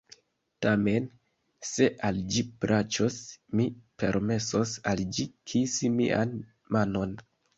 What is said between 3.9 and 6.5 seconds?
permesos al ĝi kisi mian